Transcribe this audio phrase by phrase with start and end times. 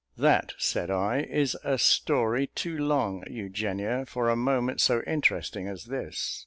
[0.17, 5.85] "That," said I, "is a story too long, Eugenia, for a moment so interesting as
[5.85, 6.39] this.